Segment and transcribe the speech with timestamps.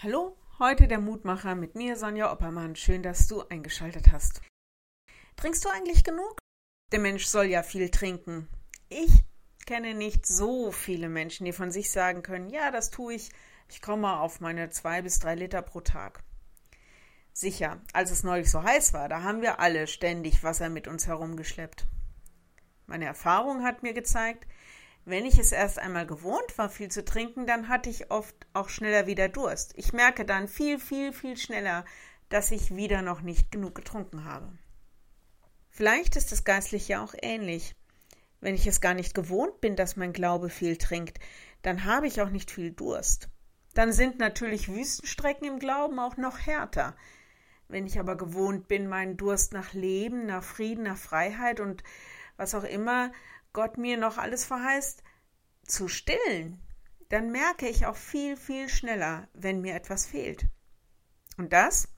[0.00, 2.76] Hallo, heute der Mutmacher mit mir, Sonja Oppermann.
[2.76, 4.42] Schön, dass du eingeschaltet hast.
[5.34, 6.38] Trinkst du eigentlich genug?
[6.92, 8.48] Der Mensch soll ja viel trinken.
[8.88, 9.24] Ich
[9.66, 13.30] kenne nicht so viele Menschen, die von sich sagen können, ja, das tue ich,
[13.68, 16.22] ich komme auf meine zwei bis drei Liter pro Tag.
[17.32, 21.08] Sicher, als es neulich so heiß war, da haben wir alle ständig Wasser mit uns
[21.08, 21.88] herumgeschleppt.
[22.86, 24.46] Meine Erfahrung hat mir gezeigt,
[25.08, 28.68] wenn ich es erst einmal gewohnt war, viel zu trinken, dann hatte ich oft auch
[28.68, 29.72] schneller wieder Durst.
[29.76, 31.84] Ich merke dann viel, viel, viel schneller,
[32.28, 34.52] dass ich wieder noch nicht genug getrunken habe.
[35.70, 37.74] Vielleicht ist es geistlich ja auch ähnlich.
[38.40, 41.18] Wenn ich es gar nicht gewohnt bin, dass mein Glaube viel trinkt,
[41.62, 43.28] dann habe ich auch nicht viel Durst.
[43.74, 46.96] Dann sind natürlich Wüstenstrecken im Glauben auch noch härter.
[47.68, 51.82] Wenn ich aber gewohnt bin, meinen Durst nach Leben, nach Frieden, nach Freiheit und
[52.36, 53.12] was auch immer
[53.58, 55.02] Gott mir noch alles verheißt,
[55.66, 56.62] zu stillen,
[57.08, 60.46] dann merke ich auch viel, viel schneller, wenn mir etwas fehlt.
[61.38, 61.88] Und das,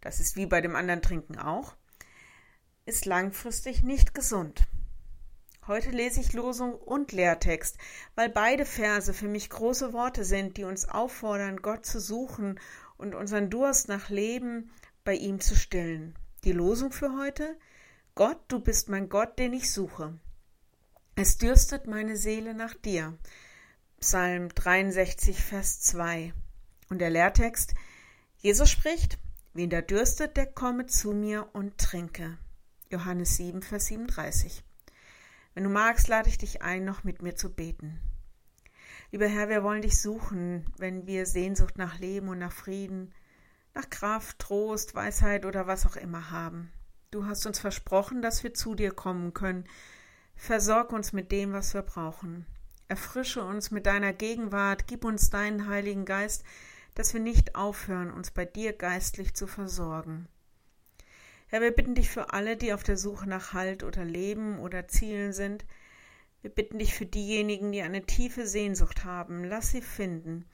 [0.00, 1.76] das ist wie bei dem anderen Trinken auch,
[2.84, 4.64] ist langfristig nicht gesund.
[5.68, 7.78] Heute lese ich Losung und Lehrtext,
[8.16, 12.58] weil beide Verse für mich große Worte sind, die uns auffordern, Gott zu suchen
[12.96, 14.72] und unseren Durst nach Leben
[15.04, 16.18] bei ihm zu stillen.
[16.42, 17.56] Die Losung für heute
[18.16, 20.18] Gott, du bist mein Gott, den ich suche.
[21.16, 23.16] Es dürstet meine Seele nach dir.
[24.00, 26.34] Psalm 63, Vers 2.
[26.90, 27.72] Und der Lehrtext,
[28.38, 29.18] Jesus spricht,
[29.52, 32.36] wen da dürstet, der komme zu mir und trinke.
[32.90, 34.64] Johannes 7, Vers 37.
[35.54, 38.00] Wenn du magst, lade ich dich ein, noch mit mir zu beten.
[39.12, 43.14] Lieber Herr, wir wollen dich suchen, wenn wir Sehnsucht nach Leben und nach Frieden,
[43.72, 46.72] nach Kraft, Trost, Weisheit oder was auch immer haben.
[47.12, 49.68] Du hast uns versprochen, dass wir zu dir kommen können,
[50.36, 52.46] Versorg uns mit dem, was wir brauchen.
[52.88, 56.44] Erfrische uns mit deiner Gegenwart, gib uns deinen Heiligen Geist,
[56.94, 60.28] dass wir nicht aufhören, uns bei dir geistlich zu versorgen.
[61.46, 64.88] Herr, wir bitten dich für alle, die auf der Suche nach Halt oder Leben oder
[64.88, 65.64] Zielen sind.
[66.42, 69.44] Wir bitten dich für diejenigen, die eine tiefe Sehnsucht haben.
[69.44, 70.44] Lass sie finden.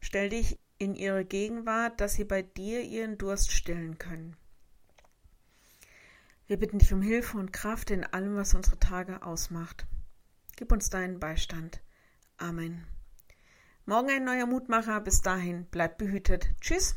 [0.00, 4.36] Stell dich in ihre Gegenwart, dass sie bei dir ihren Durst stillen können.
[6.52, 9.86] Wir bitten dich um Hilfe und Kraft in allem, was unsere Tage ausmacht.
[10.54, 11.80] Gib uns deinen Beistand.
[12.36, 12.86] Amen.
[13.86, 15.00] Morgen ein neuer Mutmacher.
[15.00, 16.50] Bis dahin, bleibt behütet.
[16.60, 16.96] Tschüss.